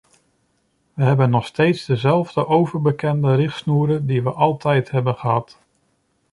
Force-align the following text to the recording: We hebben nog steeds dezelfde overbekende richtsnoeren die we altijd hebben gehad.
We 0.93 1.03
hebben 1.03 1.29
nog 1.29 1.45
steeds 1.45 1.85
dezelfde 1.85 2.45
overbekende 2.47 3.35
richtsnoeren 3.35 4.05
die 4.05 4.23
we 4.23 4.31
altijd 4.31 4.91
hebben 4.91 5.15
gehad. 5.15 5.59